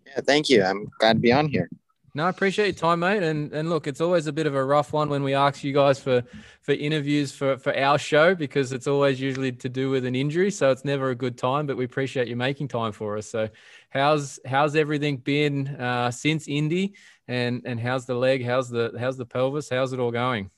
[0.07, 0.63] Yeah, thank you.
[0.63, 1.69] I'm glad to be on here.
[2.15, 3.25] No, I appreciate your time, mate.
[3.25, 5.73] And and look, it's always a bit of a rough one when we ask you
[5.73, 6.23] guys for
[6.63, 10.53] for interviews for for our show because it's always usually to do with an injury,
[10.53, 11.67] so it's never a good time.
[11.67, 13.29] But we appreciate you making time for us.
[13.29, 13.49] So,
[13.91, 16.95] how's how's everything been uh, since Indy,
[17.27, 18.45] and and how's the leg?
[18.45, 19.69] How's the how's the pelvis?
[19.69, 20.53] How's it all going?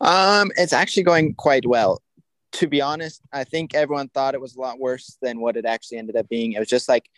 [0.00, 2.02] Um, it's actually going quite well.
[2.52, 5.64] To be honest, I think everyone thought it was a lot worse than what it
[5.64, 6.52] actually ended up being.
[6.52, 7.08] It was just like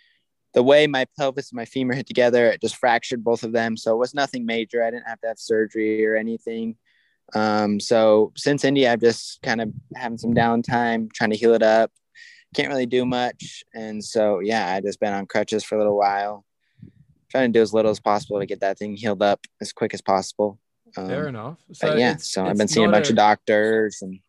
[0.53, 3.77] the way my pelvis and my femur hit together, it just fractured both of them.
[3.77, 4.83] So it was nothing major.
[4.83, 6.77] I didn't have to have surgery or anything.
[7.35, 11.63] Um, so since Indy, I've just kind of having some downtime, trying to heal it
[11.63, 11.91] up.
[12.55, 13.65] can't really do much.
[13.75, 16.45] And so, yeah, I just been on crutches for a little while,
[17.31, 19.95] trying to do as little as possible to get that thing healed up as quick
[19.95, 20.59] as possible.
[20.97, 21.59] Um, Fair enough.
[21.81, 24.21] but yeah, it's- so I've been seeing a bunch of doctors and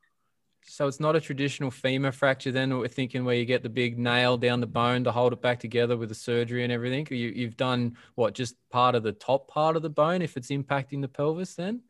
[0.65, 3.99] So it's not a traditional femur fracture then we're thinking where you get the big
[3.99, 7.05] nail down the bone to hold it back together with the surgery and everything.
[7.11, 10.49] You, you've done what, just part of the top part of the bone if it's
[10.49, 11.81] impacting the pelvis then?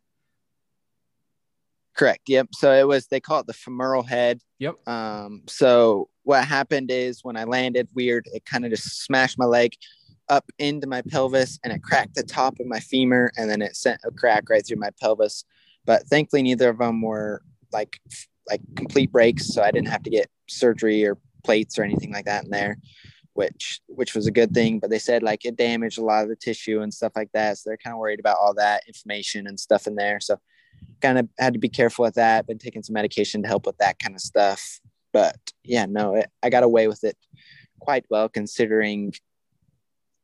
[1.95, 2.27] Correct.
[2.27, 2.47] Yep.
[2.53, 4.41] So it was they call it the femoral head.
[4.59, 4.87] Yep.
[4.87, 9.45] Um, so what happened is when I landed weird, it kind of just smashed my
[9.45, 9.73] leg
[10.29, 13.75] up into my pelvis and it cracked the top of my femur and then it
[13.75, 15.43] sent a crack right through my pelvis.
[15.85, 17.99] But thankfully neither of them were like
[18.49, 19.47] like complete breaks.
[19.47, 22.77] So I didn't have to get surgery or plates or anything like that in there,
[23.33, 24.79] which which was a good thing.
[24.79, 27.57] But they said like it damaged a lot of the tissue and stuff like that.
[27.57, 30.19] So they're kind of worried about all that inflammation and stuff in there.
[30.19, 30.37] So
[31.01, 32.47] kind of had to be careful with that.
[32.47, 34.79] Been taking some medication to help with that kind of stuff.
[35.11, 37.17] But yeah, no, it, I got away with it
[37.79, 39.13] quite well considering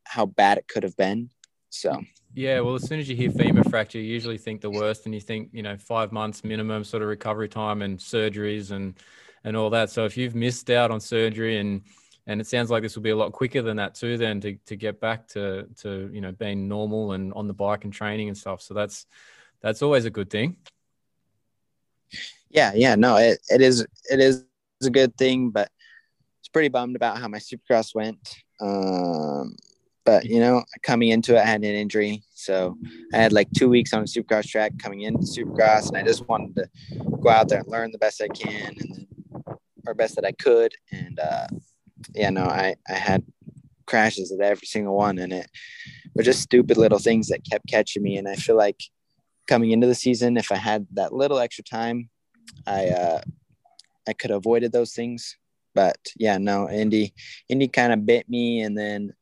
[0.09, 1.29] how bad it could have been.
[1.69, 2.01] So
[2.33, 5.13] Yeah, well, as soon as you hear femur fracture, you usually think the worst, and
[5.13, 8.95] you think you know five months minimum sort of recovery time and surgeries and
[9.43, 9.89] and all that.
[9.89, 11.81] So if you've missed out on surgery and
[12.27, 14.55] and it sounds like this will be a lot quicker than that too, then to
[14.65, 18.27] to get back to to you know being normal and on the bike and training
[18.27, 18.61] and stuff.
[18.61, 19.05] So that's
[19.61, 20.57] that's always a good thing.
[22.49, 24.43] yeah, yeah, no, it, it is it is
[24.83, 25.69] a good thing, but
[26.39, 28.35] it's pretty bummed about how my supercross went.
[28.61, 29.55] Um,
[30.09, 32.75] but you know, coming into it, I had an injury, so
[33.13, 36.27] I had like two weeks on a supercross track coming into supercross, and I just
[36.27, 36.67] wanted to
[37.21, 39.07] go out there and learn the best I can and
[39.85, 40.73] or best that I could.
[40.91, 41.45] And uh,
[42.15, 43.23] yeah, no, I I had
[43.85, 45.47] crashes at every single one, and it
[46.15, 48.17] were just stupid little things that kept catching me.
[48.17, 48.81] And I feel like
[49.47, 52.09] coming into the season, if I had that little extra time,
[52.65, 53.21] I uh,
[54.07, 55.37] I could have avoided those things.
[55.75, 57.13] But yeah, no, Indy
[57.47, 59.13] Indy kind of bit me, and then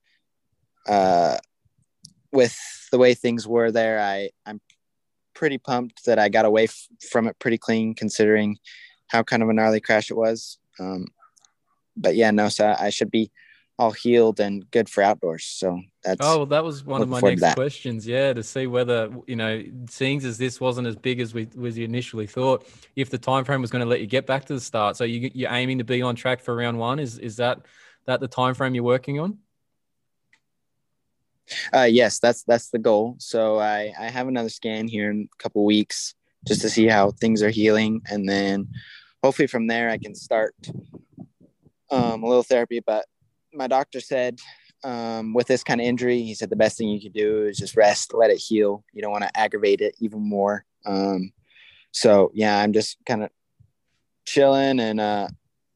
[0.88, 1.38] uh,
[2.32, 2.58] with
[2.92, 4.62] the way things were there, I I'm
[5.34, 8.58] pretty pumped that I got away f- from it pretty clean, considering
[9.08, 10.58] how kind of a gnarly crash it was.
[10.80, 11.08] Um,
[11.96, 13.32] but yeah, no, so I should be
[13.80, 15.46] all healed and good for outdoors.
[15.46, 18.08] So that's Oh, well, that was one of my next questions.
[18.08, 21.78] Yeah, to see whether you know, seeing as this wasn't as big as we was
[21.78, 24.54] you initially thought, if the time frame was going to let you get back to
[24.54, 24.98] the start.
[24.98, 27.00] So you you're aiming to be on track for round one.
[27.00, 27.62] Is is that
[28.06, 29.38] that the time frame you're working on?
[31.74, 33.16] Uh, yes, that's that's the goal.
[33.20, 36.16] So I I have another scan here in a couple weeks
[36.48, 38.68] just to see how things are healing, and then
[39.24, 40.56] hopefully from there I can start
[41.90, 42.82] um, a little therapy.
[42.86, 43.06] But
[43.54, 44.40] my doctor said
[44.84, 47.58] um, with this kind of injury, he said the best thing you can do is
[47.58, 48.84] just rest, let it heal.
[48.94, 50.66] You don't want to aggravate it even more.
[50.86, 51.32] Um,
[51.92, 53.30] so yeah, I'm just kind of
[54.26, 55.28] chilling and uh,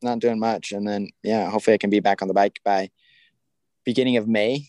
[0.01, 2.89] not doing much, and then yeah, hopefully I can be back on the bike by
[3.83, 4.67] beginning of May.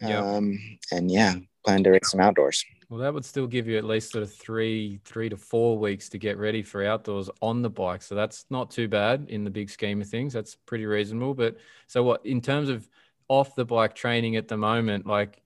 [0.00, 0.20] Yeah.
[0.20, 0.58] Um,
[0.92, 2.64] and yeah, plan to race some outdoors.
[2.88, 6.08] Well, that would still give you at least sort of three, three to four weeks
[6.10, 8.02] to get ready for outdoors on the bike.
[8.02, 10.32] So that's not too bad in the big scheme of things.
[10.32, 11.34] That's pretty reasonable.
[11.34, 11.56] But
[11.88, 12.88] so what in terms of
[13.28, 15.42] off the bike training at the moment, like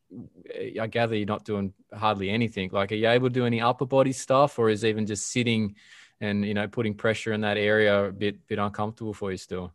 [0.79, 2.71] I gather you're not doing hardly anything.
[2.73, 5.77] Like, are you able to do any upper body stuff, or is even just sitting
[6.21, 9.73] and you know putting pressure in that area a bit bit uncomfortable for you still?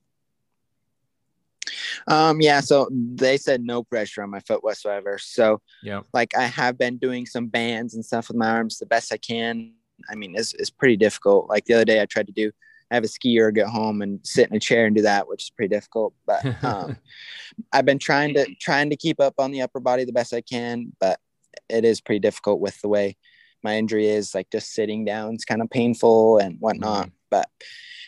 [2.07, 5.17] Um, yeah, so they said no pressure on my foot whatsoever.
[5.17, 6.01] So Yeah.
[6.13, 9.17] like I have been doing some bands and stuff with my arms the best I
[9.17, 9.73] can.
[10.09, 11.49] I mean, it's, it's pretty difficult.
[11.49, 12.51] Like the other day I tried to do,
[12.91, 15.27] I have a ski erg at home and sit in a chair and do that,
[15.27, 16.13] which is pretty difficult.
[16.25, 16.97] But um,
[17.71, 20.41] I've been trying to trying to keep up on the upper body the best I
[20.41, 21.19] can, but
[21.69, 23.17] it is pretty difficult with the way
[23.63, 24.35] my injury is.
[24.35, 27.09] Like just sitting down is kind of painful and whatnot.
[27.31, 27.49] But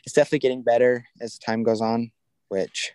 [0.05, 2.11] it's definitely getting better as time goes on,
[2.49, 2.93] which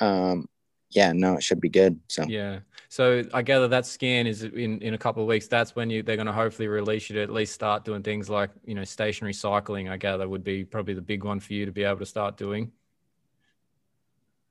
[0.00, 0.48] um
[0.90, 2.00] yeah, no, it should be good.
[2.08, 2.60] So Yeah.
[2.88, 5.46] So I gather that scan is in, in a couple of weeks.
[5.46, 8.30] That's when you they're going to hopefully release you to at least start doing things
[8.30, 9.88] like you know stationary cycling.
[9.88, 12.38] I gather would be probably the big one for you to be able to start
[12.38, 12.72] doing.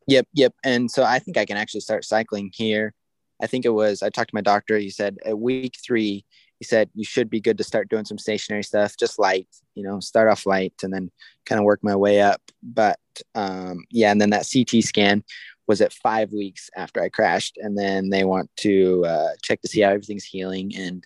[0.05, 0.53] Yep, yep.
[0.63, 2.93] And so I think I can actually start cycling here.
[3.41, 4.77] I think it was I talked to my doctor.
[4.77, 6.23] He said at week three,
[6.59, 9.83] he said you should be good to start doing some stationary stuff, just light, you
[9.83, 11.11] know, start off light and then
[11.45, 12.41] kind of work my way up.
[12.61, 12.99] But
[13.35, 15.23] um, yeah, and then that CT scan
[15.67, 19.67] was at five weeks after I crashed, and then they want to uh, check to
[19.67, 20.73] see how everything's healing.
[20.77, 21.05] And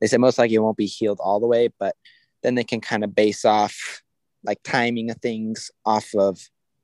[0.00, 1.94] they said most likely it won't be healed all the way, but
[2.42, 4.02] then they can kind of base off
[4.44, 6.38] like timing of things off of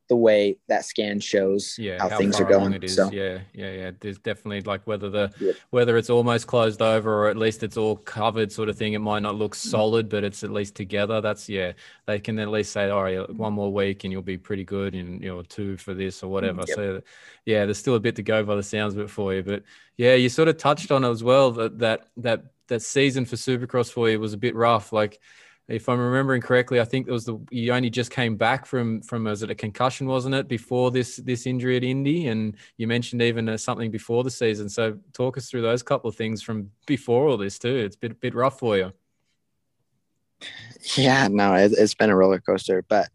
[0.09, 2.73] the way that scan shows yeah how, things are going.
[2.73, 5.57] it is So yeah yeah yeah there's definitely like whether the Yep.
[5.71, 9.01] whether it's almost closed over or at least it's all covered sort of thing it
[9.01, 9.71] might not look Mm.
[9.71, 11.73] solid but it's at least together that's yeah
[12.07, 14.95] they can at least say all right one more week and you'll be pretty good
[14.95, 16.77] and you know two for this or whatever Yep.
[16.77, 17.03] so
[17.45, 19.63] yeah there's still a bit to go by the sounds of it for you but
[19.97, 23.37] yeah you sort of touched on it as well that that that that season for
[23.37, 25.19] supercross for you was a bit rough like
[25.69, 29.03] if I'm remembering correctly, I think it was the you only just came back from
[29.03, 32.29] from was it a concussion, wasn't it, before this this injury at Indy?
[32.29, 34.69] And you mentioned even uh, something before the season.
[34.71, 37.77] So talk us through those couple of things from before all this too.
[37.77, 38.93] It's a bit rough for you.
[40.97, 42.83] yeah, no, it, it's been a roller coaster.
[42.89, 43.11] But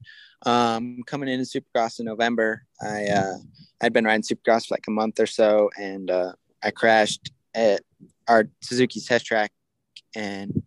[0.46, 3.38] um, coming into Supercross in November, I uh,
[3.82, 7.82] I'd been riding Supercross for like a month or so, and uh, I crashed at
[8.28, 9.52] our Suzuki test track
[10.16, 10.62] and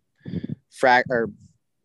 [0.82, 1.30] frac or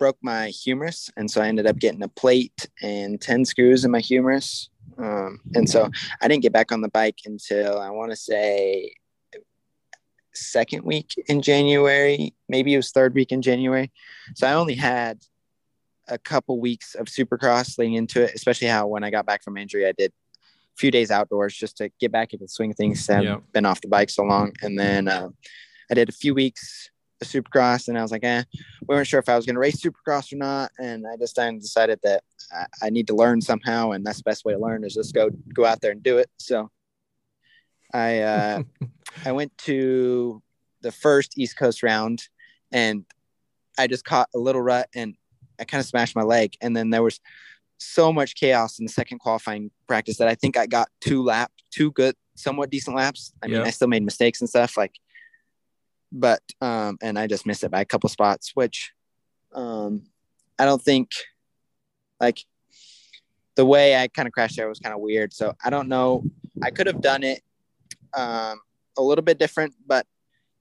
[0.02, 3.92] broke my humerus, and so I ended up getting a plate and ten screws in
[3.92, 4.72] my humerus.
[4.98, 8.96] Um, and so I didn't get back on the bike until I want to say
[10.34, 13.92] second week in January, maybe it was third week in January.
[14.34, 15.20] So I only had
[16.08, 19.56] a couple weeks of supercross leading into it, especially how when I got back from
[19.56, 22.76] injury, I did a few days outdoors just to get back into the swing of
[22.78, 23.08] things.
[23.08, 23.38] I've Yeah.
[23.54, 24.54] been off the bike so long.
[24.64, 25.30] And then uh,
[25.92, 26.90] I did a few weeks
[27.26, 28.44] supercross and I was like, eh,
[28.88, 30.72] we weren't sure if I was going to race supercross or not.
[30.80, 33.92] And I just then decided that I, I need to learn somehow.
[33.92, 36.18] And that's the best way to learn is just go, go out there and do
[36.18, 36.30] it.
[36.38, 36.70] So
[37.94, 38.64] I, uh,
[39.26, 40.42] I went to
[40.82, 42.28] the first East Coast round
[42.72, 43.06] and
[43.78, 45.16] I just caught a little rut and
[45.60, 46.56] I kind of smashed my leg.
[46.62, 47.20] And then there was
[47.78, 51.52] so much chaos in the second qualifying practice that I think I got two lap,
[51.72, 53.34] two good, somewhat decent laps.
[53.42, 53.64] I mean, Yeah.
[53.64, 54.94] I still made mistakes and stuff like,
[56.12, 58.92] but, um, and I just missed it by a couple spots, which,
[59.54, 60.04] um,
[60.60, 61.12] I don't think
[62.20, 62.40] like
[63.56, 65.34] the way I kind of crashed there was kind of weird.
[65.34, 66.24] So I don't know.
[66.62, 67.42] I could have done it,
[68.14, 68.60] um,
[68.98, 70.06] a little bit different, but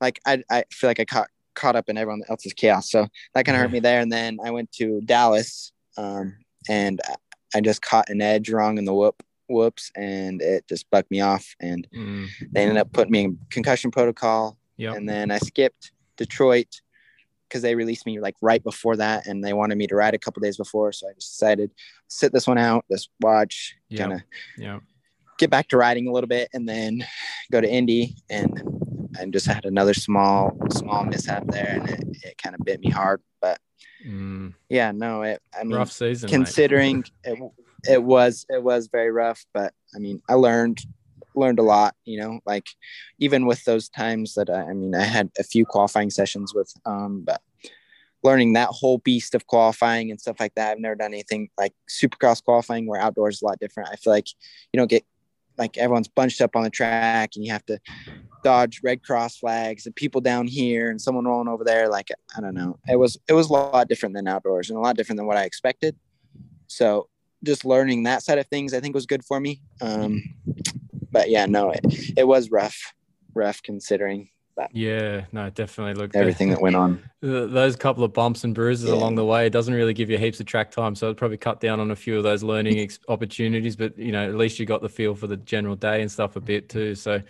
[0.00, 2.90] like I, I feel like I caught caught up in everyone else's chaos.
[2.90, 4.00] So that kind of hurt me there.
[4.00, 6.36] And then I went to Dallas, um,
[6.68, 7.16] and I-
[7.60, 11.56] just caught an edge wrong in the whoop whoops, and it just bucked me off.
[11.58, 14.56] And Mm, they ended up putting me in concussion protocol.
[14.80, 14.96] Yep.
[14.96, 16.80] And then I skipped Detroit
[17.48, 20.18] because they released me like right before that, and they wanted me to ride a
[20.18, 20.92] couple days before.
[20.92, 21.70] So I just decided
[22.08, 24.00] sit this one out, just watch, Yep.
[24.00, 24.20] kind of
[24.56, 24.78] yeah.
[25.38, 27.04] get back to riding a little bit and then
[27.52, 28.62] go to Indy and
[29.18, 32.88] and just had another small small mishap there and it, it kind of bit me
[32.90, 33.58] hard but
[34.06, 36.28] Mm, yeah no it I mean rough season.
[36.30, 37.38] considering it,
[37.88, 40.78] it was it was very rough but I mean I learned
[41.40, 42.66] learned a lot you know like
[43.18, 46.72] even with those times that I, I mean I had a few qualifying sessions with
[46.87, 47.40] um but
[48.22, 51.72] learning that whole beast of qualifying and stuff like that I've never done anything like
[51.88, 53.88] supercross qualifying where outdoors is a lot different.
[53.90, 54.29] I feel like
[54.72, 55.05] you don't get
[55.59, 57.79] like everyone's bunched up on the track and you have to
[58.42, 61.88] dodge red cross flags and people down here and someone rolling over there.
[61.88, 62.79] Like i don't know.
[62.88, 65.37] It was it was a lot different than outdoors and a lot different than what
[65.37, 65.96] i expected.
[66.66, 67.09] So
[67.42, 69.62] just learning that side of things i think was good for me.
[69.81, 70.22] Um
[71.12, 71.80] but yeah no it,
[72.16, 72.94] it was rough
[73.34, 74.74] rough considering That.
[74.74, 75.94] Yeah, no, definitely.
[75.94, 78.96] Look, everything that went on those couple of bumps and bruises Yeah.
[78.96, 81.36] along the way it doesn't really give you heaps of track time so it'd probably
[81.38, 84.58] cut down on a few of those learning ex- opportunities but you know at least
[84.58, 87.22] you got the feel for the general day and stuff a bit too so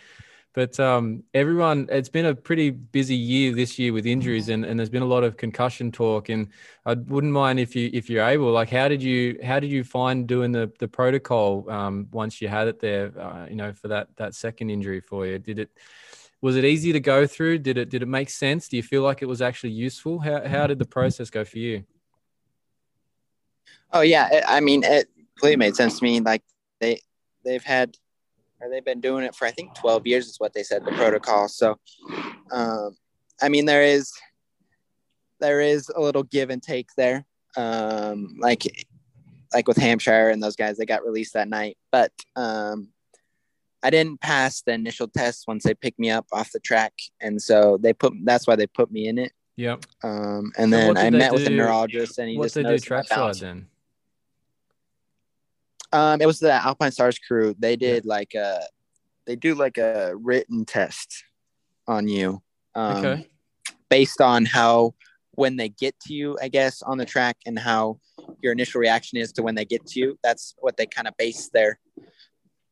[0.52, 4.78] but um, everyone it's been a pretty busy year this year with injuries and, and
[4.78, 6.48] there's been a lot of concussion talk and
[6.86, 9.84] i wouldn't mind if you if you're able like how did you how did you
[9.84, 13.88] find doing the the protocol um, once you had it there uh, you know for
[13.88, 15.70] that that second injury for you did it
[16.42, 17.58] was it easy to go through?
[17.58, 18.66] Did it did it make sense?
[18.66, 20.20] Do you feel like it was actually useful?
[20.20, 21.84] How how did the process go for you?
[23.92, 26.42] oh yeah i mean it completely made sense to me like
[26.80, 27.00] they
[27.44, 27.96] they've had
[28.60, 30.92] or they've been doing it for i think 12 years is what they said the
[30.92, 31.48] protocol.
[31.48, 31.78] So
[32.52, 32.96] um
[33.42, 34.12] i mean there is
[35.40, 37.24] there is a little give and take there.
[37.56, 38.62] Um like
[39.54, 41.76] like with hampshire and those guys they got released that night.
[41.90, 42.88] But um
[43.82, 46.92] i didn't pass the initial test once they picked me up off the track.
[47.20, 49.32] And so they put that's why they put me in it.
[49.56, 49.86] Yep.
[50.04, 52.78] um and So then i met with a neurologist and he What just they do?
[52.78, 53.40] trackside balance.
[53.40, 53.66] then?
[55.92, 57.54] Um, it was the Alpinestars crew.
[57.58, 58.60] They did like a,
[59.26, 61.24] they do like a written test
[61.88, 62.42] on you,
[62.74, 63.28] um, Okay.
[63.88, 64.94] based on how
[65.32, 67.98] when they get to you, I guess, on the track and how
[68.42, 70.18] your initial reaction is to when they get to you.
[70.22, 71.78] That's what they kind of base their,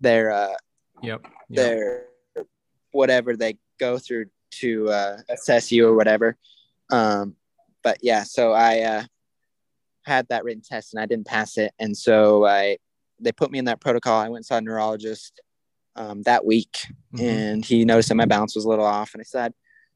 [0.00, 0.54] their, uh,
[1.02, 1.22] Yep.
[1.24, 1.31] Yep.
[1.50, 2.07] their,
[2.90, 6.37] whatever they go through to uh, assess you or whatever.
[6.90, 7.37] Um,
[7.83, 9.04] but yeah, so I uh,
[10.04, 12.78] had that written test and I didn't pass it, and so I
[13.20, 14.18] they put me in that protocol.
[14.18, 15.40] I went and saw a neurologist
[15.96, 17.20] um, that week, Mhm.
[17.22, 19.55] and he noticed that my balance was a little off, and I had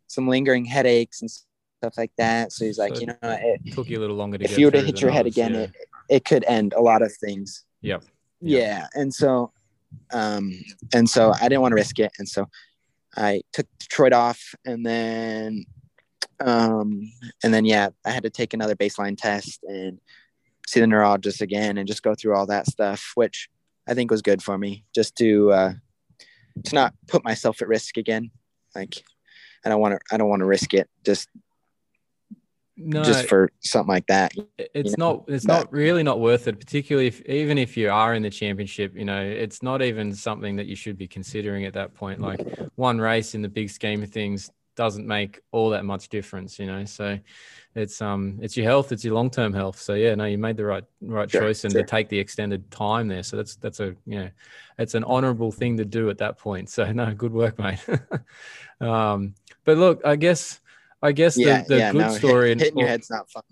[0.09, 2.53] some lingering headaches and stuff like that.
[2.53, 4.67] So he's like, So you know, it, Took you a little longer to if you
[4.67, 5.61] were to hit your head others, again, yeah.
[5.61, 5.73] it
[6.09, 7.65] it could end a lot of things.
[7.83, 8.05] Yep.
[8.41, 9.53] Yeah, and so,
[10.13, 10.53] um,
[10.93, 12.49] and so I didn't want to risk it, and so
[13.17, 15.65] I took Detroit off, and then,
[16.41, 17.13] um,
[17.45, 20.01] and then yeah, I had to take another baseline test and
[20.73, 23.49] see the neurologist again, and just go through all that stuff, which
[23.87, 25.73] I think was good for me, just to uh,
[26.65, 28.31] to not put myself at risk again.
[28.75, 29.03] Like,
[29.65, 31.29] I don't want to, I don't want to risk it just
[32.77, 34.33] No, just for something like that.
[34.57, 37.77] it- it's know, not it's but- not really not worth it particularly if even if
[37.77, 41.07] you are in the championship you know it's not even something that you should be
[41.07, 42.41] considering at that point like
[42.77, 46.67] one race in the big scheme of things doesn't make all that much difference you
[46.67, 47.19] know so
[47.75, 50.65] it's um it's your health it's your long-term health so yeah no you made the
[50.65, 51.83] right right Sure, choice and sure.
[51.83, 54.31] to take the extended time there so that's that's a you know
[54.79, 57.79] it's an honorable thing to do at that point so no good work mate
[58.81, 60.61] um but look i guess
[61.03, 63.31] i guess Yeah, the, the yeah, good no, hit- story and hitting your head's not
[63.31, 63.43] fun.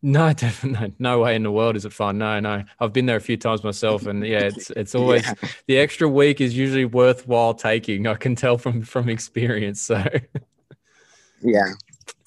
[0.00, 2.18] no, definitely no way in the world is it fun.
[2.18, 2.62] No, no.
[2.78, 5.34] I've been there a few times myself, and yeah, it's it's always Yeah.
[5.66, 8.06] the extra week is usually worthwhile taking.
[8.06, 9.82] I can tell from from experience.
[9.82, 10.02] So,
[11.42, 11.72] Yeah.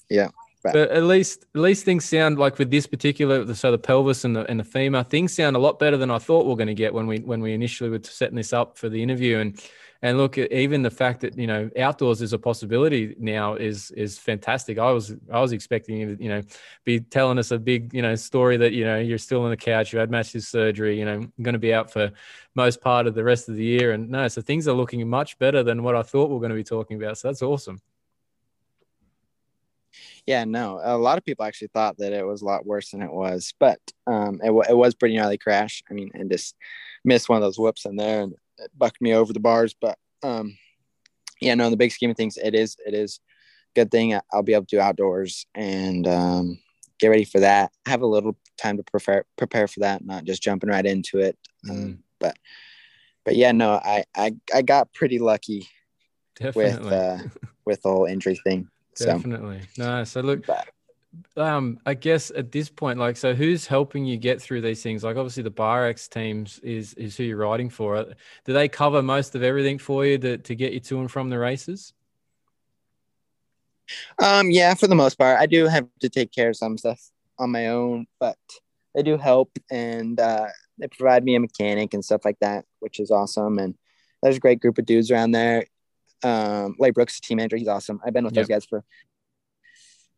[0.09, 0.29] Yeah.
[0.63, 4.35] But at least at least things sound like with this particular so the pelvis and
[4.35, 6.67] the and the femur things sound a lot better than I thought we are going
[6.67, 9.61] to get when we when we initially were setting this up for the interview and.
[10.03, 14.17] And look, even the fact that you know outdoors is a possibility now is is
[14.17, 14.79] fantastic.
[14.79, 16.41] I was I was expecting you to you know
[16.85, 19.57] be telling us a big you know story that you know you're still on the
[19.57, 22.11] couch, you had massive surgery, you know going to be out for
[22.55, 25.37] most part of the rest of the year, and no, so things are looking much
[25.37, 27.19] better than what I thought we are going to be talking about.
[27.19, 27.79] So that's awesome.
[30.27, 30.79] Yeah, no.
[30.83, 33.53] A lot of people actually thought that it was a lot worse than it was,
[33.59, 35.83] but um, it, wa- it was pretty gnarly crash.
[35.89, 36.55] I mean, and just
[37.03, 39.75] missed one of those whoops in there and it bucked me over the bars.
[39.79, 40.57] But um,
[41.41, 41.65] yeah, no.
[41.65, 43.19] In the big scheme of things, it is it is
[43.75, 44.13] good thing.
[44.13, 46.59] I- I'll be able to do outdoors and um,
[46.99, 47.71] get ready for that.
[47.87, 51.37] Have a little time to prepare prepare for that, not just jumping right into it.
[51.65, 51.71] Mm.
[51.71, 52.37] Um, but
[53.25, 53.71] but yeah, no.
[53.71, 55.67] I I I got pretty lucky
[56.55, 57.17] with uh,
[57.65, 58.67] with the whole injury thing.
[58.95, 59.05] So.
[59.05, 59.61] definitely.
[59.77, 60.67] No, so look, But-
[61.35, 65.03] um, I guess at this point, like, so who's helping you get through these things?
[65.03, 68.05] Like, obviously, the Bar-X teams is is who you're riding for.
[68.45, 71.29] Do they cover most of everything for you to, to get you to and from
[71.29, 71.93] the races?
[74.19, 77.01] Um, yeah, for the most part, I do have to take care of some stuff
[77.37, 78.37] on my own, but
[78.95, 82.99] they do help and uh, they provide me a mechanic and stuff like that, which
[82.99, 83.59] is awesome.
[83.59, 83.75] And
[84.23, 85.65] there's a great group of dudes around there.
[86.23, 87.99] Um, Larry Brooks, team manager, he's awesome.
[88.05, 88.83] I've been with those guys for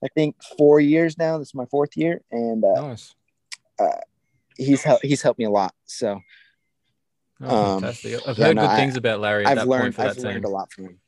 [0.03, 1.37] I think four years now.
[1.37, 3.15] This is my fourth year, and uh, Nice.
[4.57, 5.73] he's hel- he's helped me a lot.
[5.85, 6.19] So
[7.41, 8.21] Oh, Um, fantastic.
[8.27, 10.15] I've yeah, heard no, good I- things about Larry I've that learned point for I've
[10.15, 10.51] that learned team.
[10.51, 10.99] a lot from him.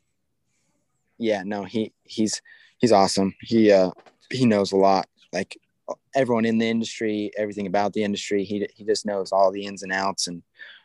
[1.18, 2.41] Yeah, no, he he's
[2.78, 3.36] he's awesome.
[3.41, 3.91] He uh
[4.32, 5.08] he knows a lot.
[5.32, 5.58] Like
[6.14, 8.43] everyone in the industry, everything about the industry.
[8.43, 10.41] He he just knows all the ins and outs and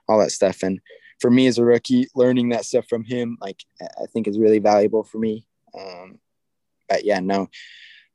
[0.09, 0.63] all that stuff.
[0.63, 0.81] And
[1.21, 4.59] for me as a rookie, learning that stuff from him, like I think is really
[4.59, 5.47] valuable for me.
[5.79, 6.19] Um,
[6.89, 7.49] but yeah, no,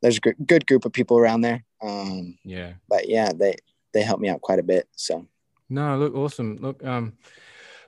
[0.02, 1.64] there's a good, group of people around there.
[1.82, 2.74] Um, Yeah.
[2.88, 3.56] but yeah, they
[3.94, 4.88] they help me out quite a bit.
[4.96, 5.26] So
[5.70, 6.56] No, look, awesome.
[6.56, 7.14] Look, um,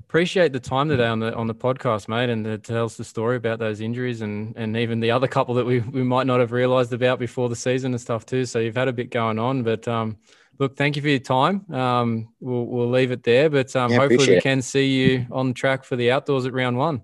[0.00, 3.04] appreciate the time today on the on the podcast, mate, and to tell us the
[3.04, 6.40] story about those injuries and and even the other couple that we we might not
[6.40, 8.44] have realised about before the season and stuff too.
[8.46, 10.16] So you've had a bit going on, but um,
[10.58, 11.64] look, thank you for your time.
[11.72, 14.42] Um, we'll we'll leave it there, but um, Yeah, hopefully we it.
[14.42, 17.02] can see you on track for the outdoors at round one.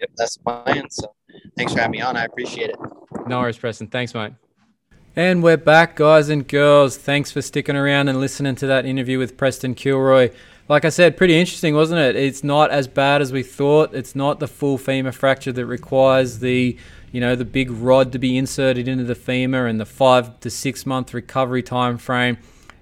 [0.00, 0.90] yep, that's the plan.
[0.90, 1.14] So
[1.56, 2.16] thanks for having me on.
[2.16, 2.76] I appreciate it.
[3.26, 3.86] No worries, Preston.
[3.88, 4.32] Thanks, mate.
[5.14, 6.96] And we're back, guys and girls.
[6.96, 10.30] Thanks for sticking around and listening to that interview with Preston Kilroy.
[10.68, 12.16] Like I said, pretty interesting, wasn't it?
[12.16, 13.94] It's not as bad as we thought.
[13.94, 16.78] It's not the full femur fracture that requires the,
[17.12, 20.50] you know, the big rod to be inserted into the femur and the five to
[20.50, 22.38] six month recovery time frame.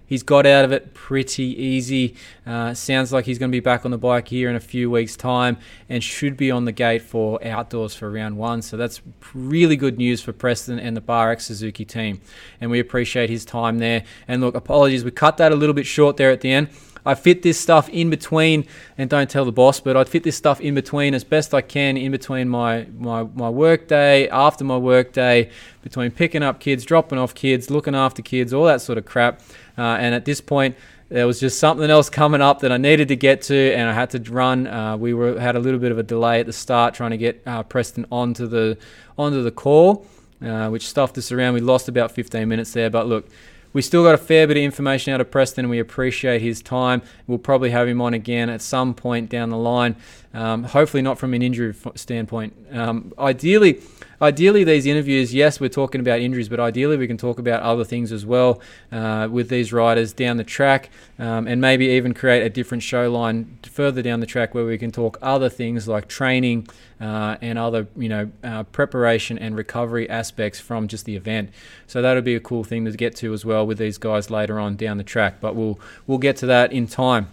[0.07, 2.17] He's got out of it pretty easy.
[2.45, 4.91] Uh, sounds like he's going to be back on the bike here in a few
[4.91, 5.57] weeks' time
[5.89, 8.61] and should be on the gate for outdoors for round one.
[8.61, 9.01] So that's
[9.35, 12.21] really good news for Preston and the Bar X Suzuki team.
[12.61, 14.03] And we appreciate his time there.
[14.27, 16.71] And look, apologies, we cut that a little bit short there at the end.
[17.05, 18.67] I fit this stuff in between,
[18.99, 21.61] and don't tell the boss, but I'd fit this stuff in between as best I
[21.61, 25.51] can in between my my my work day, after my work day,
[25.83, 29.41] between picking up kids, dropping off kids, looking after kids, all that sort of crap.
[29.79, 30.77] Uh, and at this point,
[31.11, 33.93] there was just something else coming up that I needed to get to, and I
[33.93, 34.69] had to run.
[34.69, 37.17] Uh, we were had a little bit of a delay at the start trying to
[37.17, 38.79] get uh, Preston onto the
[39.19, 40.07] onto the call,
[40.41, 41.55] uh, which stuffed us around.
[41.55, 43.29] We lost about 15 minutes there, but look,
[43.73, 45.65] we still got a fair bit of information out of Preston.
[45.65, 47.03] And we appreciate his time.
[47.27, 49.97] We'll probably have him on again at some point down the line.
[50.33, 52.55] Um, hopefully, not from an injury standpoint.
[52.73, 53.81] Um, ideally,
[54.21, 57.85] ideally, these interviews, yes, we're talking about injuries, but ideally, we can talk about other
[57.85, 58.61] things as well
[58.93, 63.11] uh, with these riders down the track, um, and maybe even create a different show
[63.11, 66.67] line further down the track where we can talk other things like training
[67.01, 71.51] uh, and other, you know, uh, preparation and recovery aspects from just the event.
[71.87, 74.59] So that'll be a cool thing to get to as well with these guys later
[74.59, 75.41] on down the track.
[75.41, 77.29] But we'll we'll get to that in time.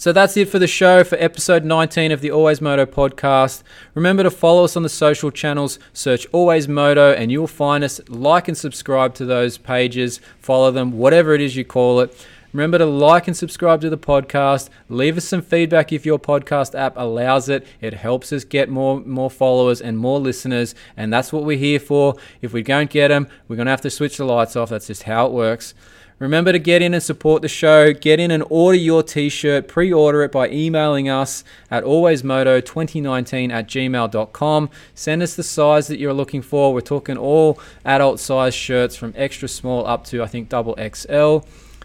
[0.00, 3.62] So that's it for the show for episode 19 of the Always Moto podcast.
[3.94, 8.00] Remember to follow us on the social channels, search Always Moto, and you'll find us.
[8.08, 12.16] Like and subscribe to those pages, follow them, whatever it is you call it.
[12.54, 14.70] Remember to like and subscribe to the podcast.
[14.88, 17.66] Leave us some feedback if your podcast app allows it.
[17.82, 21.78] It helps us get more more followers and more listeners, and that's what we're here
[21.78, 22.16] for.
[22.40, 24.70] If we don't get them, we're going to have to switch the lights off.
[24.70, 25.74] That's just how it works.
[26.20, 27.94] Remember to get in and support the show.
[27.94, 29.68] Get in and order your t shirt.
[29.68, 34.70] Pre order it by emailing us at alwaysmoto2019 at gmail.com.
[34.94, 36.74] Send us the size that you're looking for.
[36.74, 41.38] We're talking all adult size shirts from extra small up to, I think, double XL.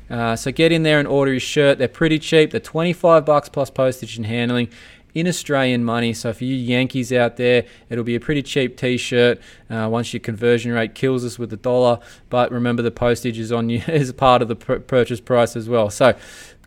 [0.10, 1.78] Uh, so get in there and order your shirt.
[1.78, 2.52] They're pretty cheap.
[2.52, 4.68] They're 25 bucks plus postage and handling
[5.16, 6.14] in Australian money.
[6.14, 9.40] So for you Yankees out there, it'll be a pretty cheap T-shirt
[9.70, 12.00] uh, once your conversion rate kills us with the dollar.
[12.30, 15.68] But remember, the postage is on you as part of the pr- purchase price as
[15.68, 15.90] well.
[15.90, 16.16] So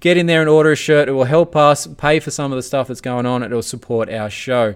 [0.00, 1.08] get in there and order a shirt.
[1.08, 3.42] It will help us pay for some of the stuff that's going on.
[3.42, 4.74] It will support our show.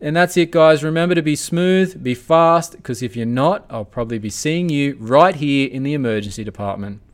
[0.00, 0.84] And that's it, guys.
[0.84, 4.96] Remember to be smooth, be fast, because if you're not, I'll probably be seeing you
[5.00, 7.00] right here in the emergency department.